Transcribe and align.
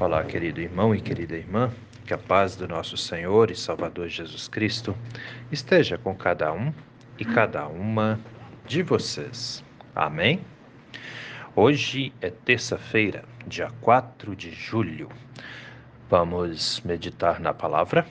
Olá, 0.00 0.22
querido 0.22 0.60
irmão 0.60 0.94
e 0.94 1.00
querida 1.00 1.36
irmã, 1.36 1.72
que 2.06 2.14
a 2.14 2.18
paz 2.18 2.54
do 2.54 2.68
nosso 2.68 2.96
Senhor 2.96 3.50
e 3.50 3.56
Salvador 3.56 4.06
Jesus 4.06 4.46
Cristo 4.46 4.96
esteja 5.50 5.98
com 5.98 6.14
cada 6.14 6.52
um 6.52 6.72
e 7.18 7.24
cada 7.24 7.66
uma 7.66 8.20
de 8.64 8.80
vocês. 8.80 9.64
Amém? 9.96 10.40
Hoje 11.56 12.12
é 12.20 12.30
terça-feira, 12.30 13.24
dia 13.44 13.72
4 13.80 14.36
de 14.36 14.52
julho. 14.52 15.08
Vamos 16.08 16.80
meditar 16.84 17.40
na 17.40 17.52
palavra? 17.52 18.06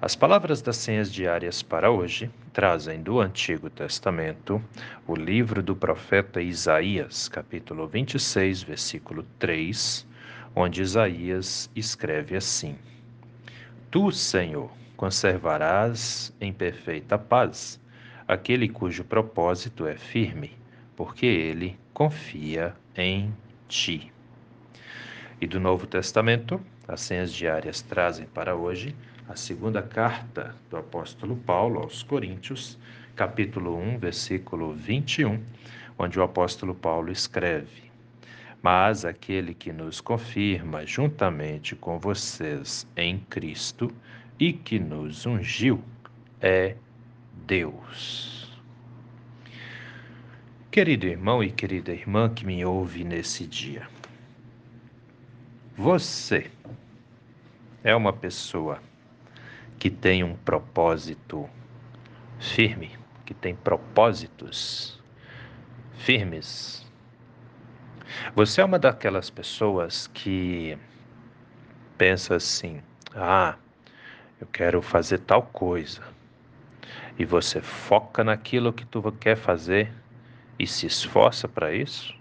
As 0.00 0.16
palavras 0.16 0.62
das 0.62 0.78
senhas 0.78 1.12
diárias 1.12 1.62
para 1.62 1.90
hoje 1.90 2.30
trazem 2.54 3.02
do 3.02 3.20
Antigo 3.20 3.68
Testamento 3.68 4.64
o 5.06 5.14
livro 5.14 5.62
do 5.62 5.76
profeta 5.76 6.40
Isaías, 6.40 7.28
capítulo 7.28 7.86
26, 7.86 8.62
versículo 8.62 9.26
3 9.38 10.08
onde 10.54 10.82
Isaías 10.82 11.70
escreve 11.74 12.36
assim: 12.36 12.76
Tu, 13.90 14.10
Senhor, 14.12 14.70
conservarás 14.96 16.34
em 16.40 16.52
perfeita 16.52 17.18
paz 17.18 17.80
aquele 18.28 18.68
cujo 18.68 19.02
propósito 19.02 19.86
é 19.86 19.96
firme, 19.96 20.56
porque 20.94 21.26
ele 21.26 21.78
confia 21.92 22.74
em 22.96 23.34
ti. 23.66 24.12
E 25.40 25.46
do 25.46 25.58
Novo 25.58 25.86
Testamento, 25.86 26.60
as 26.86 27.00
senhas 27.00 27.32
diárias 27.32 27.80
trazem 27.82 28.26
para 28.26 28.54
hoje 28.54 28.94
a 29.28 29.34
segunda 29.36 29.82
carta 29.82 30.54
do 30.68 30.76
apóstolo 30.76 31.36
Paulo 31.36 31.80
aos 31.80 32.02
Coríntios, 32.02 32.78
capítulo 33.16 33.76
1, 33.76 33.98
versículo 33.98 34.72
21, 34.74 35.42
onde 35.98 36.18
o 36.18 36.22
apóstolo 36.22 36.74
Paulo 36.74 37.10
escreve: 37.10 37.89
mas 38.62 39.04
aquele 39.04 39.54
que 39.54 39.72
nos 39.72 40.00
confirma 40.00 40.84
juntamente 40.84 41.74
com 41.74 41.98
vocês 41.98 42.86
em 42.96 43.18
Cristo 43.18 43.90
e 44.38 44.52
que 44.52 44.78
nos 44.78 45.24
ungiu 45.26 45.82
é 46.40 46.76
Deus. 47.46 48.60
Querido 50.70 51.06
irmão 51.06 51.42
e 51.42 51.50
querida 51.50 51.92
irmã 51.92 52.28
que 52.28 52.46
me 52.46 52.64
ouve 52.64 53.02
nesse 53.02 53.46
dia, 53.46 53.88
você 55.76 56.50
é 57.82 57.94
uma 57.96 58.12
pessoa 58.12 58.80
que 59.78 59.90
tem 59.90 60.22
um 60.22 60.36
propósito 60.36 61.48
firme, 62.38 62.90
que 63.24 63.32
tem 63.32 63.54
propósitos 63.54 65.00
firmes 65.94 66.89
você 68.34 68.60
é 68.60 68.64
uma 68.64 68.78
daquelas 68.78 69.30
pessoas 69.30 70.06
que 70.08 70.78
pensa 71.96 72.36
assim: 72.36 72.82
ah, 73.14 73.56
eu 74.40 74.46
quero 74.46 74.80
fazer 74.80 75.18
tal 75.18 75.42
coisa. 75.42 76.02
E 77.18 77.24
você 77.24 77.60
foca 77.60 78.24
naquilo 78.24 78.72
que 78.72 78.86
tu 78.86 79.02
quer 79.12 79.36
fazer 79.36 79.92
e 80.58 80.66
se 80.66 80.86
esforça 80.86 81.46
para 81.46 81.74
isso? 81.74 82.14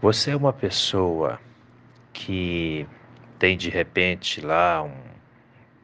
Você 0.00 0.30
é 0.30 0.36
uma 0.36 0.52
pessoa 0.52 1.40
que 2.12 2.86
tem 3.38 3.56
de 3.56 3.68
repente 3.68 4.40
lá 4.40 4.82
um 4.82 4.96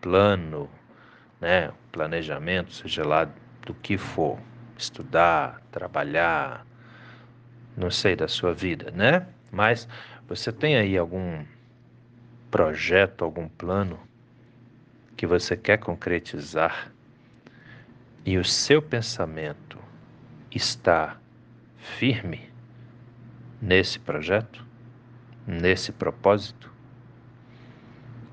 plano, 0.00 0.70
né, 1.40 1.68
um 1.68 1.90
planejamento, 1.92 2.72
seja 2.72 3.06
lá 3.06 3.28
do 3.66 3.74
que 3.74 3.98
for, 3.98 4.38
estudar, 4.76 5.60
trabalhar, 5.70 6.66
não 7.76 7.90
sei 7.90 8.16
da 8.16 8.28
sua 8.28 8.52
vida, 8.52 8.90
né? 8.90 9.26
Mas 9.50 9.88
você 10.28 10.52
tem 10.52 10.76
aí 10.76 10.96
algum 10.96 11.44
projeto, 12.50 13.24
algum 13.24 13.48
plano 13.48 13.98
que 15.16 15.26
você 15.26 15.56
quer 15.56 15.78
concretizar 15.78 16.92
e 18.24 18.36
o 18.38 18.44
seu 18.44 18.80
pensamento 18.82 19.78
está 20.50 21.16
firme 21.98 22.50
nesse 23.60 23.98
projeto, 23.98 24.64
nesse 25.46 25.92
propósito? 25.92 26.72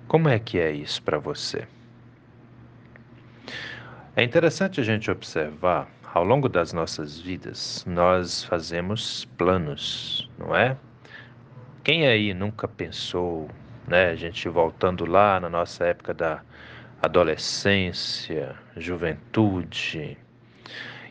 Como 0.08 0.30
é 0.30 0.40
que 0.40 0.58
é 0.58 0.72
isso 0.72 1.02
para 1.02 1.18
você? 1.18 1.68
É 4.16 4.24
interessante 4.24 4.80
a 4.80 4.84
gente 4.84 5.12
observar 5.12 5.90
ao 6.14 6.24
longo 6.24 6.48
das 6.48 6.74
nossas 6.74 7.20
vidas, 7.20 7.86
nós 7.88 8.44
fazemos 8.44 9.26
planos, 9.38 10.30
não 10.38 10.56
é? 10.56 10.78
Quem 11.84 12.08
aí 12.08 12.34
nunca 12.34 12.68
pensou, 12.68 13.50
né? 13.88 14.10
A 14.10 14.16
gente 14.16 14.48
voltando 14.50 15.06
lá 15.06 15.40
na 15.40 15.50
nossa 15.50 15.86
época 15.86 16.14
da 16.14 16.42
adolescência, 17.02 18.56
juventude, 18.76 20.18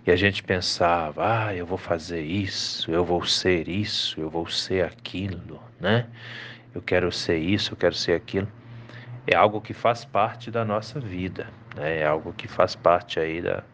e 0.07 0.11
a 0.11 0.17
gente 0.17 0.43
pensava, 0.43 1.47
ah, 1.47 1.55
eu 1.55 1.67
vou 1.67 1.79
fazer 1.79 2.23
isso, 2.23 2.91
eu 2.91 3.05
vou 3.05 3.25
ser 3.25 3.69
isso, 3.69 4.21
eu 4.21 4.31
vou 4.31 4.47
ser 4.47 4.85
aquilo, 4.85 5.61
né? 5.81 6.07
Eu 6.75 6.81
quero 6.81 7.11
ser 7.13 7.39
isso, 7.39 7.73
eu 7.73 7.77
quero 7.77 7.95
ser 7.95 8.13
aquilo. 8.13 8.49
É 9.27 9.35
algo 9.35 9.61
que 9.61 9.75
faz 9.75 10.05
parte 10.05 10.51
da 10.51 10.65
nossa 10.65 11.01
vida, 11.01 11.49
né? 11.75 12.01
É 12.01 12.07
algo 12.07 12.33
que 12.33 12.47
faz 12.47 12.77
parte 12.77 13.19
aí 13.19 13.43
da, 13.43 13.65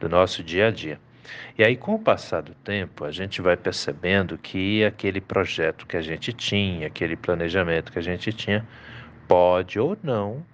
do 0.00 0.08
nosso 0.08 0.42
dia 0.42 0.68
a 0.68 0.70
dia. 0.70 0.98
E 1.56 1.62
aí, 1.62 1.76
com 1.76 1.94
o 1.94 1.98
passar 1.98 2.42
do 2.42 2.54
tempo, 2.54 3.04
a 3.04 3.12
gente 3.12 3.40
vai 3.40 3.56
percebendo 3.56 4.36
que 4.38 4.84
aquele 4.84 5.20
projeto 5.20 5.86
que 5.86 5.96
a 5.96 6.02
gente 6.02 6.32
tinha, 6.32 6.86
aquele 6.86 7.14
planejamento 7.14 7.92
que 7.92 7.98
a 7.98 8.02
gente 8.02 8.32
tinha, 8.32 8.66
pode 9.28 9.78
ou 9.78 9.96
não 10.02 10.44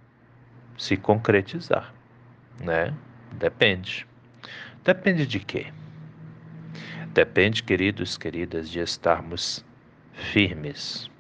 se 0.77 0.97
concretizar, 0.97 1.95
né? 2.61 2.93
Depende. 3.33 4.07
Depende 4.85 5.27
de 5.27 5.41
quê? 5.41 5.67
Depende, 7.09 7.63
queridos, 7.63 8.19
queridas, 8.19 8.69
de 8.69 8.81
estarmos 8.81 9.65
firmes 10.13 11.11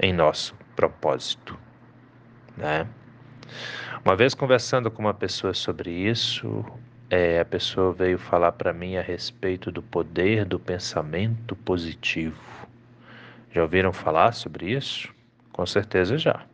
em 0.00 0.12
nosso 0.12 0.54
propósito, 0.74 1.56
né? 2.56 2.88
Uma 4.04 4.16
vez 4.16 4.34
conversando 4.34 4.90
com 4.90 5.02
uma 5.02 5.14
pessoa 5.14 5.54
sobre 5.54 5.90
isso, 5.90 6.64
é, 7.12 7.40
a 7.40 7.44
pessoa 7.44 7.92
veio 7.92 8.16
falar 8.18 8.52
para 8.52 8.72
mim 8.72 8.96
a 8.96 9.02
respeito 9.02 9.70
do 9.70 9.82
poder 9.82 10.46
do 10.46 10.58
pensamento 10.58 11.54
positivo. 11.54 12.40
Já 13.50 13.60
ouviram 13.60 13.92
falar 13.92 14.32
sobre 14.32 14.72
isso? 14.72 15.14
Com 15.52 15.66
certeza 15.66 16.16
já. 16.16 16.46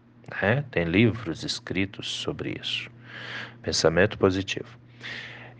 Né? 0.42 0.64
Tem 0.72 0.82
livros 0.82 1.44
escritos 1.44 2.08
sobre 2.08 2.58
isso. 2.60 2.90
Pensamento 3.62 4.18
positivo. 4.18 4.76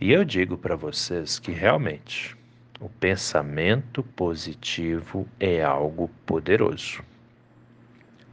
E 0.01 0.11
eu 0.11 0.25
digo 0.25 0.57
para 0.57 0.75
vocês 0.75 1.39
que 1.39 1.53
realmente 1.53 2.35
o 2.81 2.89
pensamento 2.89 4.03
positivo 4.03 5.25
é 5.39 5.63
algo 5.63 6.09
poderoso. 6.25 7.01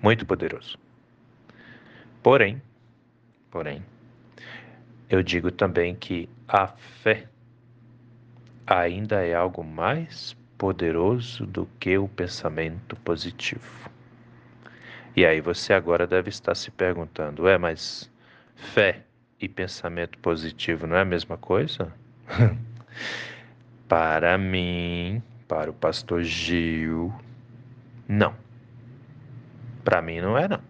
Muito 0.02 0.26
poderoso. 0.26 0.76
Porém, 2.24 2.60
porém, 3.52 3.84
eu 5.08 5.22
digo 5.22 5.50
também 5.50 5.94
que 5.94 6.28
a 6.48 6.66
fé 6.66 7.28
ainda 8.66 9.24
é 9.24 9.34
algo 9.34 9.62
mais 9.62 10.36
poderoso 10.58 11.46
do 11.46 11.66
que 11.78 11.96
o 11.96 12.08
pensamento 12.08 12.96
positivo. 12.96 13.90
E 15.14 15.24
aí 15.24 15.40
você 15.40 15.72
agora 15.72 16.06
deve 16.06 16.28
estar 16.28 16.54
se 16.54 16.70
perguntando: 16.70 17.48
é, 17.48 17.56
mas 17.56 18.10
fé 18.54 19.02
e 19.40 19.48
pensamento 19.48 20.18
positivo 20.18 20.86
não 20.86 20.96
é 20.96 21.02
a 21.02 21.04
mesma 21.04 21.36
coisa? 21.36 21.92
para 23.88 24.36
mim, 24.36 25.22
para 25.46 25.70
o 25.70 25.74
pastor 25.74 26.22
Gil, 26.22 27.14
não. 28.08 28.34
Para 29.84 30.02
mim 30.02 30.20
não 30.20 30.36
é 30.36 30.48
não. 30.48 30.60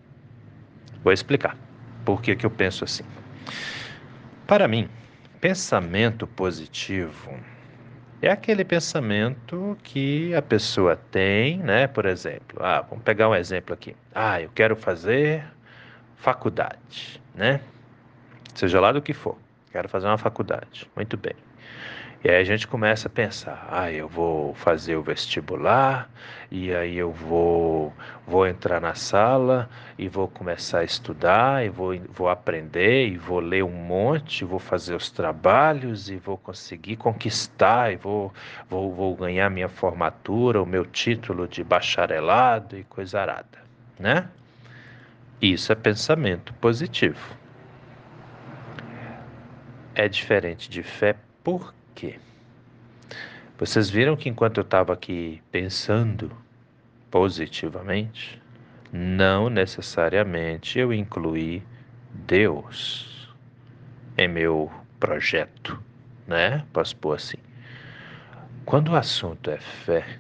Vou 1.03 1.13
explicar 1.13 1.57
por 2.05 2.21
que, 2.21 2.37
que 2.37 2.45
eu 2.45 2.51
penso 2.51 2.85
assim. 2.85 3.05
Para 4.47 4.69
mim, 4.69 4.89
pensamento 5.41 6.25
positivo 6.25 7.37
é 8.23 8.31
aquele 8.31 8.65
pensamento 8.65 9.77
que 9.83 10.33
a 10.37 10.41
pessoa 10.41 10.95
tem, 10.95 11.59
né? 11.59 11.89
Por 11.89 12.07
exemplo, 12.07 12.63
ah, 12.63 12.81
vamos 12.81 13.03
pegar 13.03 13.29
um 13.29 13.35
exemplo 13.35 13.75
aqui. 13.75 13.97
Ah, 14.15 14.41
eu 14.41 14.49
quero 14.55 14.77
fazer 14.77 15.45
faculdade, 16.15 17.21
né? 17.35 17.61
Seja 18.55 18.81
lá 18.81 18.93
do 18.93 19.03
que 19.03 19.13
for, 19.13 19.37
quero 19.73 19.89
fazer 19.89 20.07
uma 20.07 20.17
faculdade. 20.17 20.89
Muito 20.95 21.17
bem. 21.17 21.35
E 22.25 22.31
aí 22.31 22.41
a 22.41 22.45
gente 22.45 22.67
começa 22.67 23.09
a 23.09 23.11
pensar, 23.11 23.69
ah, 23.71 23.93
eu 23.93 24.09
vou 24.09 24.55
fazer 24.55 24.97
o 24.97 25.03
vestibular, 25.03 26.11
e 26.51 26.75
aí 26.75 26.97
eu 26.97 27.13
vou, 27.13 27.93
vou 28.27 28.47
entrar 28.47 28.81
na 28.81 28.95
sala 28.95 29.69
e 29.99 30.09
vou 30.09 30.27
começar 30.27 30.81
a 30.81 30.85
estudar, 30.85 31.65
e 31.65 31.69
vou, 31.69 31.97
vou 32.09 32.29
aprender, 32.29 33.07
e 33.09 33.17
vou 33.17 33.39
ler 33.39 33.63
um 33.63 33.71
monte, 33.71 34.45
vou 34.45 34.59
fazer 34.59 34.95
os 34.95 35.11
trabalhos, 35.11 36.09
e 36.09 36.17
vou 36.17 36.39
conseguir 36.39 36.97
conquistar, 36.97 37.93
e 37.93 37.97
vou, 37.97 38.33
vou, 38.69 38.93
vou 38.93 39.15
ganhar 39.15 39.51
minha 39.51 39.69
formatura, 39.69 40.61
o 40.61 40.67
meu 40.67 40.85
título 40.87 41.47
de 41.47 41.63
bacharelado 41.63 42.79
e 42.79 42.85
coisa 42.85 43.21
arada, 43.21 43.59
né? 43.99 44.27
Isso 45.41 45.71
é 45.71 45.75
pensamento 45.75 46.53
positivo. 46.55 47.37
É 49.95 50.09
diferente 50.09 50.69
de 50.69 50.83
fé 50.83 51.15
por 51.45 51.76
quê? 51.97 52.19
Vocês 53.59 53.89
viram 53.89 54.17
que 54.17 54.29
enquanto 54.29 54.59
eu 54.59 54.63
estava 54.63 54.93
aqui 54.93 55.43
pensando 55.51 56.31
positivamente, 57.11 58.41
não 58.93 59.49
necessariamente 59.49 60.79
eu 60.79 60.93
incluí 60.93 61.63
Deus 62.13 63.35
em 64.17 64.29
meu 64.29 64.71
projeto, 65.01 65.83
né? 66.27 66.65
Posso 66.73 66.95
pôr 66.97 67.15
assim. 67.15 67.39
Quando 68.67 68.91
o 68.91 68.97
assunto 68.97 69.51
é 69.51 69.59
fé, 69.59 70.19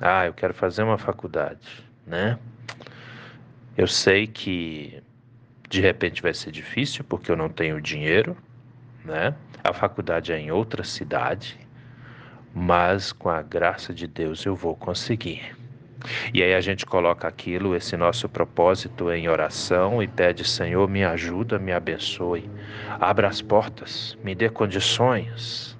ah, 0.00 0.26
eu 0.26 0.34
quero 0.34 0.52
fazer 0.52 0.82
uma 0.82 0.98
faculdade, 0.98 1.82
né? 2.06 2.38
Eu 3.76 3.86
sei 3.86 4.26
que 4.26 5.02
de 5.68 5.80
repente 5.80 6.20
vai 6.20 6.34
ser 6.34 6.50
difícil 6.50 7.04
porque 7.04 7.30
eu 7.30 7.36
não 7.36 7.48
tenho 7.48 7.80
dinheiro, 7.80 8.36
né? 9.04 9.34
A 9.62 9.72
faculdade 9.72 10.32
é 10.32 10.38
em 10.38 10.50
outra 10.50 10.82
cidade, 10.82 11.58
mas 12.54 13.12
com 13.12 13.28
a 13.28 13.42
graça 13.42 13.92
de 13.92 14.06
Deus 14.06 14.44
eu 14.44 14.54
vou 14.54 14.74
conseguir. 14.74 15.54
E 16.32 16.42
aí 16.42 16.54
a 16.54 16.60
gente 16.60 16.86
coloca 16.86 17.28
aquilo, 17.28 17.76
esse 17.76 17.96
nosso 17.96 18.28
propósito 18.28 19.10
em 19.12 19.28
oração 19.28 20.02
e 20.02 20.08
pede, 20.08 20.44
Senhor, 20.44 20.88
me 20.88 21.04
ajuda, 21.04 21.58
me 21.58 21.72
abençoe, 21.72 22.50
abra 22.98 23.28
as 23.28 23.42
portas, 23.42 24.16
me 24.24 24.34
dê 24.34 24.48
condições, 24.48 25.78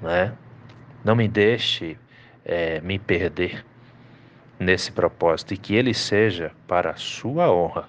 né? 0.00 0.32
Não 1.04 1.16
me 1.16 1.26
deixe 1.26 1.98
é, 2.44 2.80
me 2.80 2.98
perder 2.98 3.64
nesse 4.58 4.92
propósito 4.92 5.54
e 5.54 5.56
que 5.56 5.74
ele 5.74 5.94
seja 5.94 6.52
para 6.68 6.90
a 6.90 6.96
sua 6.96 7.50
honra, 7.50 7.88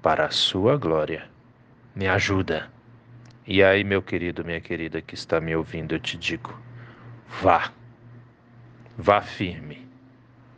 para 0.00 0.24
a 0.26 0.30
sua 0.30 0.76
glória. 0.78 1.24
Me 1.94 2.08
ajuda. 2.08 2.73
E 3.46 3.62
aí, 3.62 3.84
meu 3.84 4.02
querido, 4.02 4.44
minha 4.44 4.60
querida 4.60 5.02
que 5.02 5.14
está 5.14 5.40
me 5.40 5.54
ouvindo, 5.54 5.94
eu 5.94 6.00
te 6.00 6.16
digo: 6.16 6.58
vá, 7.42 7.72
vá 8.96 9.20
firme, 9.20 9.86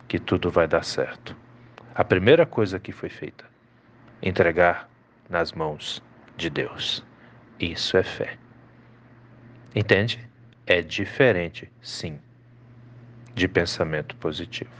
que 0.07 0.19
tudo 0.19 0.51
vai 0.51 0.69
dar 0.69 0.85
certo. 0.85 1.37
A 1.95 2.05
primeira 2.05 2.47
coisa 2.47 2.79
que 2.79 2.93
foi 2.93 3.09
feita, 3.09 3.45
entregar 4.23 4.89
nas 5.29 5.53
mãos 5.53 6.03
de 6.37 6.49
Deus. 6.49 7.05
Isso 7.59 7.97
é 7.97 8.03
fé. 8.03 8.39
Entende? 9.75 10.21
É 10.67 10.81
diferente, 10.81 11.71
sim, 11.83 12.21
de 13.37 13.47
pensamento 13.47 14.17
positivo. 14.17 14.71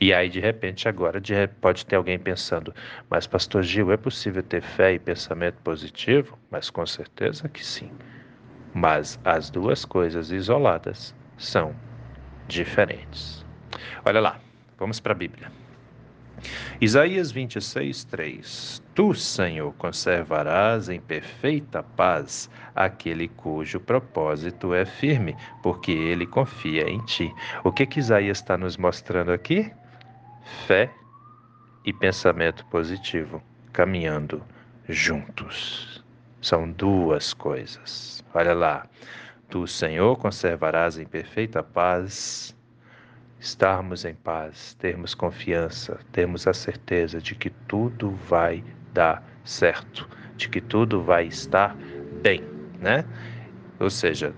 E 0.00 0.12
aí, 0.12 0.30
de 0.30 0.40
repente, 0.40 0.88
agora 0.88 1.20
de, 1.20 1.34
pode 1.60 1.84
ter 1.84 1.96
alguém 1.96 2.18
pensando, 2.18 2.74
mas 3.10 3.26
Pastor 3.26 3.62
Gil, 3.62 3.92
é 3.92 3.96
possível 3.96 4.42
ter 4.42 4.62
fé 4.62 4.94
e 4.94 4.98
pensamento 4.98 5.56
positivo? 5.62 6.38
Mas 6.50 6.70
com 6.70 6.84
certeza 6.86 7.46
que 7.46 7.64
sim. 7.64 7.90
Mas 8.72 9.20
as 9.22 9.50
duas 9.50 9.84
coisas 9.84 10.30
isoladas 10.30 11.14
são 11.36 11.76
diferentes. 12.48 13.44
Olha 14.02 14.20
lá, 14.20 14.40
vamos 14.78 14.98
para 14.98 15.12
a 15.12 15.16
Bíblia. 15.16 15.52
Isaías 16.80 17.30
26, 17.32 18.04
3: 18.04 18.82
Tu, 18.94 19.14
Senhor, 19.14 19.72
conservarás 19.74 20.88
em 20.88 21.00
perfeita 21.00 21.82
paz 21.82 22.50
aquele 22.74 23.28
cujo 23.28 23.80
propósito 23.80 24.74
é 24.74 24.84
firme, 24.84 25.36
porque 25.62 25.92
ele 25.92 26.26
confia 26.26 26.88
em 26.88 26.98
ti. 27.00 27.34
O 27.64 27.72
que, 27.72 27.86
que 27.86 28.00
Isaías 28.00 28.38
está 28.38 28.56
nos 28.56 28.76
mostrando 28.76 29.32
aqui? 29.32 29.72
Fé 30.66 30.90
e 31.84 31.92
pensamento 31.92 32.64
positivo 32.66 33.42
caminhando 33.72 34.42
juntos. 34.88 36.04
São 36.40 36.70
duas 36.70 37.34
coisas. 37.34 38.24
Olha 38.34 38.54
lá. 38.54 38.86
Tu, 39.48 39.66
Senhor, 39.66 40.16
conservarás 40.16 40.98
em 40.98 41.04
perfeita 41.04 41.62
paz 41.62 42.55
estarmos 43.46 44.04
em 44.04 44.14
paz, 44.14 44.74
termos 44.74 45.14
confiança, 45.14 46.00
termos 46.10 46.48
a 46.48 46.52
certeza 46.52 47.20
de 47.20 47.34
que 47.34 47.48
tudo 47.48 48.10
vai 48.10 48.62
dar 48.92 49.22
certo, 49.44 50.08
de 50.36 50.48
que 50.48 50.60
tudo 50.60 51.00
vai 51.00 51.26
estar 51.26 51.76
bem, 52.20 52.42
né? 52.80 53.04
Ou 53.78 53.88
seja, 53.88 54.34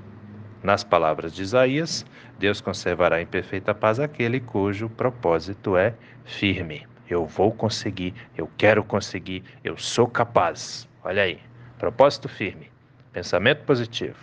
nas 0.63 0.85
palavras 0.85 1.33
de 1.33 1.43
Isaías, 1.43 2.05
Deus 2.39 2.61
conservará 2.61 3.21
em 3.23 3.27
perfeita 3.27 3.75
paz 3.75 3.99
aquele 3.99 4.41
cujo 4.41 4.91
propósito 4.91 5.75
é 5.77 5.95
firme. 6.25 6.87
Eu 7.09 7.25
vou 7.25 7.51
conseguir, 7.51 8.15
eu 8.37 8.51
quero 8.59 8.85
conseguir, 8.85 9.43
eu 9.65 9.79
sou 9.79 10.07
capaz. 10.07 10.87
Olha 11.03 11.23
aí, 11.23 11.41
propósito 11.79 12.29
firme, 12.29 12.71
pensamento 13.11 13.65
positivo, 13.65 14.19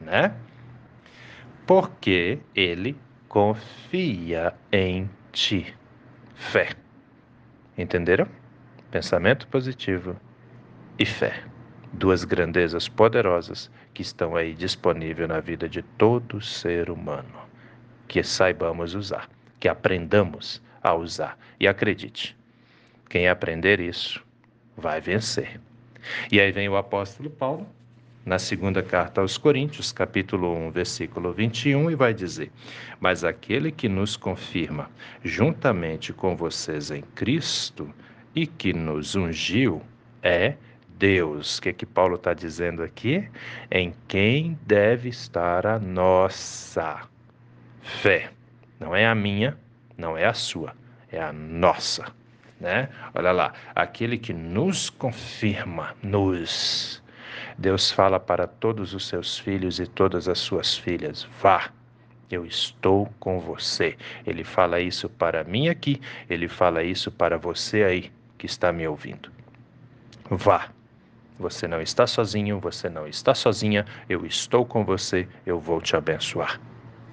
né? 0.00 0.34
Porque 1.66 2.38
ele 2.54 2.96
confia 3.32 4.52
em 4.70 5.08
ti. 5.32 5.74
Fé. 6.34 6.68
Entenderam? 7.78 8.28
Pensamento 8.90 9.48
positivo 9.48 10.14
e 10.98 11.06
fé. 11.06 11.42
Duas 11.94 12.24
grandezas 12.24 12.90
poderosas 12.90 13.70
que 13.94 14.02
estão 14.02 14.36
aí 14.36 14.52
disponíveis 14.52 15.26
na 15.30 15.40
vida 15.40 15.66
de 15.66 15.80
todo 15.80 16.42
ser 16.42 16.90
humano. 16.90 17.48
Que 18.06 18.22
saibamos 18.22 18.94
usar, 18.94 19.30
que 19.58 19.66
aprendamos 19.66 20.62
a 20.82 20.92
usar. 20.94 21.38
E 21.58 21.66
acredite, 21.66 22.36
quem 23.08 23.28
aprender 23.28 23.80
isso 23.80 24.22
vai 24.76 25.00
vencer. 25.00 25.58
E 26.30 26.38
aí 26.38 26.52
vem 26.52 26.68
o 26.68 26.76
apóstolo 26.76 27.30
Paulo 27.30 27.66
na 28.24 28.38
segunda 28.38 28.82
carta 28.82 29.20
aos 29.20 29.36
Coríntios, 29.36 29.92
capítulo 29.92 30.54
1, 30.68 30.70
versículo 30.70 31.32
21, 31.32 31.90
e 31.90 31.94
vai 31.94 32.14
dizer: 32.14 32.50
Mas 33.00 33.24
aquele 33.24 33.72
que 33.72 33.88
nos 33.88 34.16
confirma 34.16 34.88
juntamente 35.24 36.12
com 36.12 36.36
vocês 36.36 36.90
em 36.90 37.02
Cristo 37.14 37.92
e 38.34 38.46
que 38.46 38.72
nos 38.72 39.14
ungiu 39.16 39.82
é 40.22 40.54
Deus. 40.88 41.58
O 41.58 41.62
que, 41.62 41.68
é 41.70 41.72
que 41.72 41.84
Paulo 41.84 42.14
está 42.14 42.32
dizendo 42.32 42.82
aqui? 42.82 43.28
Em 43.70 43.92
quem 44.06 44.58
deve 44.64 45.08
estar 45.08 45.66
a 45.66 45.78
nossa 45.78 47.08
fé. 47.82 48.30
Não 48.78 48.94
é 48.94 49.06
a 49.06 49.14
minha, 49.14 49.58
não 49.96 50.16
é 50.16 50.26
a 50.26 50.34
sua, 50.34 50.74
é 51.10 51.20
a 51.20 51.32
nossa. 51.32 52.06
Né? 52.60 52.88
Olha 53.12 53.32
lá, 53.32 53.52
aquele 53.74 54.16
que 54.16 54.32
nos 54.32 54.88
confirma, 54.88 55.96
nos 56.00 57.01
Deus 57.58 57.90
fala 57.90 58.18
para 58.18 58.46
todos 58.46 58.94
os 58.94 59.06
seus 59.06 59.38
filhos 59.38 59.78
e 59.78 59.86
todas 59.86 60.28
as 60.28 60.38
suas 60.38 60.76
filhas: 60.76 61.26
vá, 61.40 61.70
eu 62.30 62.46
estou 62.46 63.12
com 63.20 63.38
você. 63.38 63.96
Ele 64.26 64.44
fala 64.44 64.80
isso 64.80 65.08
para 65.08 65.44
mim 65.44 65.68
aqui, 65.68 66.00
ele 66.28 66.48
fala 66.48 66.82
isso 66.82 67.10
para 67.10 67.36
você 67.36 67.84
aí 67.84 68.12
que 68.38 68.46
está 68.46 68.72
me 68.72 68.86
ouvindo. 68.86 69.30
Vá. 70.30 70.68
Você 71.38 71.66
não 71.66 71.80
está 71.80 72.06
sozinho, 72.06 72.60
você 72.60 72.88
não 72.88 73.06
está 73.06 73.34
sozinha, 73.34 73.84
eu 74.08 74.24
estou 74.24 74.64
com 74.64 74.84
você, 74.84 75.26
eu 75.44 75.58
vou 75.58 75.80
te 75.80 75.96
abençoar. 75.96 76.60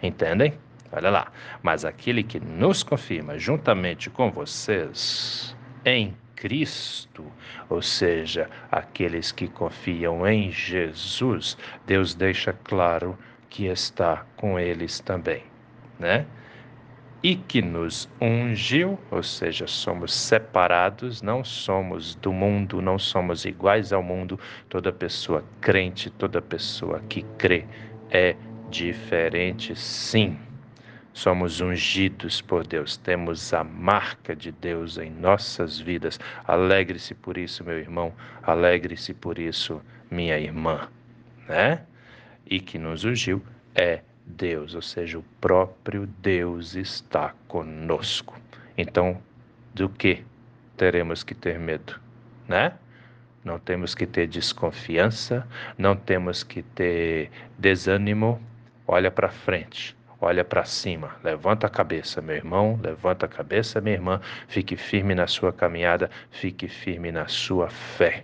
Entendem? 0.04 0.54
Olha 0.92 1.10
lá. 1.10 1.32
Mas 1.64 1.84
aquele 1.84 2.24
que 2.24 2.40
nos 2.40 2.84
confirma 2.84 3.40
juntamente 3.40 4.10
com 4.10 4.30
vocês 4.30 5.56
em 5.86 6.16
Cristo, 6.40 7.26
ou 7.70 7.82
seja, 7.82 8.50
aqueles 8.72 9.30
que 9.32 9.48
confiam 9.48 10.26
em 10.26 10.50
Jesus, 10.50 11.58
Deus 11.86 12.16
deixa 12.16 12.54
claro 12.64 13.18
que 13.50 13.66
está 13.66 14.26
com 14.38 14.58
eles 14.58 15.02
também, 15.02 15.44
né? 16.00 16.26
E 17.22 17.36
que 17.36 17.62
nos 17.62 18.08
ungiu, 18.22 18.98
ou 19.12 19.22
seja, 19.22 19.68
somos 19.68 20.14
separados, 20.14 21.22
não 21.22 21.44
somos 21.44 22.16
do 22.16 22.32
mundo, 22.32 22.82
não 22.82 22.98
somos 22.98 23.44
iguais 23.44 23.92
ao 23.92 24.02
mundo. 24.02 24.40
Toda 24.70 24.94
pessoa 24.94 25.44
crente, 25.60 26.10
toda 26.10 26.42
pessoa 26.42 27.02
que 27.10 27.24
crê 27.38 27.66
é 28.10 28.38
diferente, 28.70 29.76
sim 29.76 30.40
Somos 31.14 31.60
ungidos 31.60 32.40
por 32.40 32.66
Deus, 32.66 32.96
temos 32.96 33.54
a 33.54 33.64
marca 33.64 34.36
de 34.36 34.52
Deus 34.52 34.98
em 34.98 35.10
nossas 35.10 35.80
vidas. 35.80 36.20
Alegre-se 36.48 37.14
por 37.14 37.38
isso, 37.38 37.64
meu 37.64 37.78
irmão, 37.78 38.14
alegre-se 38.44 39.14
por 39.14 39.38
isso, 39.38 39.82
minha 40.10 40.38
irmã, 40.38 40.88
né? 41.48 41.82
E 42.46 42.60
que 42.60 42.78
nos 42.78 43.04
ungiu 43.04 43.44
é 43.76 44.02
Deus, 44.26 44.76
ou 44.76 44.82
seja, 44.82 45.18
o 45.18 45.24
próprio 45.42 46.06
Deus 46.22 46.76
está 46.76 47.34
conosco. 47.48 48.40
Então, 48.78 49.22
do 49.74 49.90
que 49.90 50.24
teremos 50.78 51.24
que 51.24 51.34
ter 51.34 51.60
medo, 51.60 52.00
né? 52.48 52.74
Não 53.44 53.58
temos 53.58 53.96
que 53.96 54.06
ter 54.06 54.28
desconfiança, 54.28 55.48
não 55.78 55.96
temos 55.96 56.44
que 56.44 56.62
ter 56.62 57.32
desânimo. 57.58 58.42
Olha 58.88 59.10
para 59.10 59.30
frente, 59.30 59.96
olha 60.22 60.44
para 60.44 60.66
cima, 60.66 61.16
levanta 61.24 61.68
a 61.68 61.70
cabeça, 61.70 62.22
meu 62.22 62.36
irmão, 62.36 62.80
levanta 62.82 63.26
a 63.26 63.30
cabeça, 63.30 63.80
minha 63.80 63.96
irmã, 63.96 64.22
fique 64.48 64.76
firme 64.76 65.16
na 65.16 65.28
sua 65.28 65.54
caminhada, 65.54 66.10
fique 66.32 66.68
firme 66.68 67.12
na 67.12 67.28
sua 67.28 67.70
fé. 67.70 68.24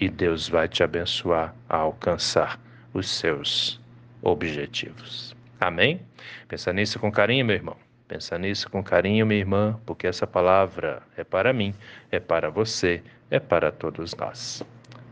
E 0.00 0.08
Deus 0.08 0.48
vai 0.48 0.68
te 0.68 0.82
abençoar 0.82 1.54
a 1.68 1.76
alcançar 1.76 2.58
os 2.94 3.08
seus 3.08 3.80
objetivos. 4.22 5.36
Amém? 5.60 6.00
Pensa 6.48 6.72
nisso 6.72 6.98
com 6.98 7.12
carinho, 7.12 7.44
meu 7.44 7.56
irmão. 7.56 7.76
Pensa 8.08 8.38
nisso 8.38 8.68
com 8.70 8.82
carinho, 8.82 9.26
minha 9.26 9.38
irmã, 9.38 9.78
porque 9.86 10.06
essa 10.06 10.26
palavra 10.26 11.02
é 11.16 11.22
para 11.22 11.52
mim, 11.52 11.74
é 12.10 12.18
para 12.18 12.50
você, 12.50 13.02
é 13.30 13.38
para 13.38 13.70
todos 13.70 14.14
nós. 14.16 14.62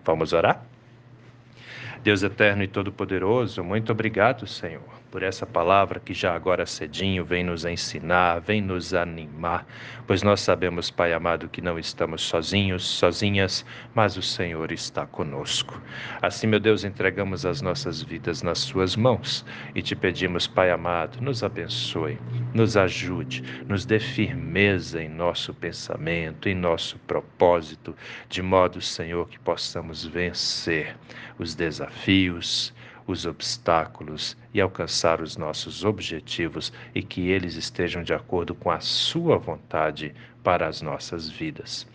Vamos 0.04 0.32
orar? 0.32 0.64
Deus 2.02 2.22
eterno 2.22 2.62
e 2.62 2.68
todo-poderoso, 2.68 3.62
muito 3.62 3.92
obrigado, 3.92 4.46
Senhor 4.46 4.98
por 5.10 5.22
essa 5.22 5.46
palavra 5.46 6.00
que 6.00 6.12
já 6.12 6.34
agora 6.34 6.66
cedinho 6.66 7.24
vem 7.24 7.42
nos 7.42 7.64
ensinar, 7.64 8.40
vem 8.40 8.60
nos 8.60 8.92
animar, 8.92 9.66
pois 10.06 10.22
nós 10.22 10.40
sabemos, 10.40 10.90
Pai 10.90 11.12
amado, 11.12 11.48
que 11.48 11.62
não 11.62 11.78
estamos 11.78 12.22
sozinhos, 12.22 12.84
sozinhas, 12.84 13.64
mas 13.94 14.16
o 14.16 14.22
Senhor 14.22 14.70
está 14.70 15.06
conosco. 15.06 15.80
Assim, 16.20 16.46
meu 16.46 16.60
Deus, 16.60 16.84
entregamos 16.84 17.46
as 17.46 17.62
nossas 17.62 18.02
vidas 18.02 18.42
nas 18.42 18.58
Suas 18.58 18.96
mãos 18.96 19.44
e 19.74 19.82
te 19.82 19.96
pedimos, 19.96 20.46
Pai 20.46 20.70
amado, 20.70 21.20
nos 21.22 21.42
abençoe, 21.42 22.18
nos 22.52 22.76
ajude, 22.76 23.42
nos 23.66 23.86
dê 23.86 23.98
firmeza 23.98 25.02
em 25.02 25.08
nosso 25.08 25.54
pensamento, 25.54 26.48
em 26.48 26.54
nosso 26.54 26.98
propósito, 27.00 27.96
de 28.28 28.42
modo, 28.42 28.80
Senhor, 28.80 29.28
que 29.28 29.38
possamos 29.38 30.04
vencer 30.04 30.96
os 31.38 31.54
desafios, 31.54 31.87
os 33.08 33.24
obstáculos 33.24 34.36
e 34.52 34.60
alcançar 34.60 35.22
os 35.22 35.36
nossos 35.36 35.82
objetivos 35.82 36.72
e 36.94 37.02
que 37.02 37.30
eles 37.30 37.54
estejam 37.54 38.02
de 38.02 38.12
acordo 38.12 38.54
com 38.54 38.70
a 38.70 38.80
Sua 38.80 39.38
vontade 39.38 40.14
para 40.44 40.66
as 40.66 40.82
nossas 40.82 41.28
vidas. 41.28 41.86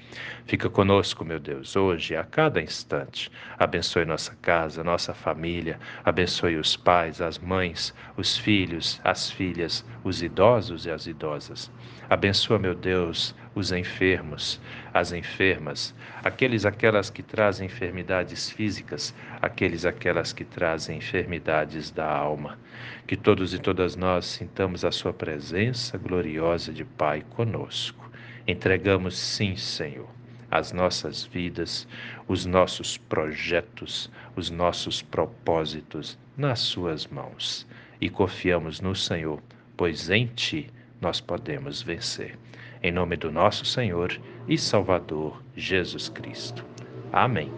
Fica 0.45 0.69
conosco, 0.69 1.23
meu 1.23 1.39
Deus, 1.39 1.75
hoje, 1.75 2.15
a 2.15 2.23
cada 2.23 2.61
instante. 2.61 3.31
Abençoe 3.57 4.05
nossa 4.05 4.35
casa, 4.41 4.83
nossa 4.83 5.13
família, 5.13 5.79
abençoe 6.03 6.57
os 6.57 6.75
pais, 6.75 7.21
as 7.21 7.39
mães, 7.39 7.93
os 8.17 8.37
filhos, 8.37 8.99
as 9.03 9.31
filhas, 9.31 9.85
os 10.03 10.21
idosos 10.21 10.85
e 10.85 10.91
as 10.91 11.07
idosas. 11.07 11.71
Abençoa, 12.09 12.59
meu 12.59 12.75
Deus, 12.75 13.33
os 13.55 13.71
enfermos, 13.71 14.59
as 14.93 15.11
enfermas, 15.11 15.93
aqueles 16.23 16.65
aquelas 16.65 17.09
que 17.09 17.21
trazem 17.21 17.67
enfermidades 17.67 18.49
físicas, 18.49 19.13
aqueles 19.41 19.85
aquelas 19.85 20.33
que 20.33 20.43
trazem 20.43 20.97
enfermidades 20.97 21.91
da 21.91 22.09
alma. 22.09 22.57
Que 23.05 23.15
todos 23.15 23.53
e 23.53 23.59
todas 23.59 23.95
nós 23.95 24.25
sintamos 24.25 24.83
a 24.83 24.91
sua 24.91 25.13
presença 25.13 25.97
gloriosa 25.97 26.73
de 26.73 26.83
Pai 26.83 27.23
conosco. 27.31 28.11
Entregamos, 28.47 29.17
sim, 29.17 29.55
Senhor, 29.55 30.09
as 30.49 30.71
nossas 30.71 31.23
vidas, 31.23 31.87
os 32.27 32.45
nossos 32.45 32.97
projetos, 32.97 34.11
os 34.35 34.49
nossos 34.49 35.01
propósitos 35.01 36.17
nas 36.35 36.59
Suas 36.59 37.05
mãos 37.07 37.67
e 38.01 38.09
confiamos 38.09 38.81
no 38.81 38.95
Senhor, 38.95 39.41
pois 39.77 40.09
em 40.09 40.27
Ti 40.27 40.69
nós 40.99 41.21
podemos 41.21 41.81
vencer. 41.81 42.37
Em 42.83 42.91
nome 42.91 43.15
do 43.15 43.31
nosso 43.31 43.63
Senhor 43.63 44.19
e 44.45 44.57
Salvador 44.57 45.41
Jesus 45.55 46.09
Cristo. 46.09 46.65
Amém. 47.13 47.49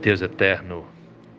Deus 0.00 0.22
eterno 0.22 0.86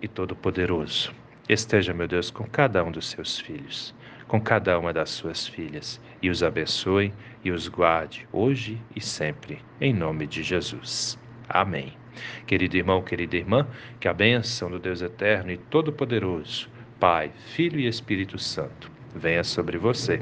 e 0.01 0.07
todo-poderoso, 0.09 1.13
esteja, 1.47 1.93
meu 1.93 2.09
Deus, 2.09 2.29
com 2.29 2.43
cada 2.43 2.83
um 2.83 2.91
dos 2.91 3.07
seus 3.07 3.39
filhos, 3.39 3.95
com 4.27 4.41
cada 4.41 4.77
uma 4.77 4.91
das 4.91 5.12
suas 5.12 5.47
filhas, 5.47 6.01
e 6.21 6.29
os 6.29 6.43
abençoe 6.43 7.13
e 7.41 7.51
os 7.51 7.69
guarde 7.69 8.27
hoje 8.33 8.81
e 8.93 9.00
sempre, 9.00 9.62
em 9.79 9.93
nome 9.93 10.27
de 10.27 10.43
Jesus. 10.43 11.17
Amém. 11.47 11.93
Querido 12.45 12.75
irmão, 12.75 13.01
querida 13.01 13.38
irmã, 13.38 13.65
que 13.97 14.09
a 14.09 14.13
bênção 14.13 14.69
do 14.69 14.77
Deus 14.77 15.01
eterno 15.01 15.53
e 15.53 15.57
todo-poderoso, 15.57 16.69
Pai, 17.00 17.31
Filho 17.55 17.79
e 17.79 17.88
Espírito 17.88 18.38
Santo, 18.38 18.91
venha 19.15 19.45
sobre 19.45 19.77
você 19.77 20.21